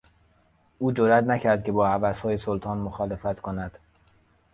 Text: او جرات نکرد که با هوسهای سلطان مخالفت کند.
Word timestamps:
او 0.79 0.91
جرات 0.91 1.23
نکرد 1.25 1.63
که 1.63 1.71
با 1.71 1.87
هوسهای 1.89 2.37
سلطان 2.37 2.77
مخالفت 2.77 3.39
کند. 3.39 3.79